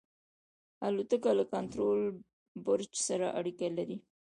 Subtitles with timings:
[0.87, 2.01] الوتکه له کنټرول
[2.65, 3.97] برج سره اړیکه لري.